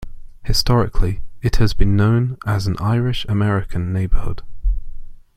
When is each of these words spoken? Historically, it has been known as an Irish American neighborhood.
Historically, 0.41 1.21
it 1.43 1.57
has 1.57 1.75
been 1.75 1.95
known 1.95 2.35
as 2.43 2.65
an 2.65 2.75
Irish 2.79 3.23
American 3.29 3.93
neighborhood. 3.93 4.41